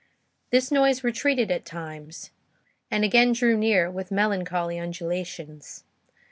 This 0.49 0.71
noise 0.71 1.03
retreated 1.03 1.51
at 1.51 1.63
times, 1.63 2.31
and 2.89 3.03
again 3.03 3.33
drew 3.33 3.55
near, 3.55 3.91
with 3.91 4.09
melancholy 4.09 4.79
undulations. 4.79 5.83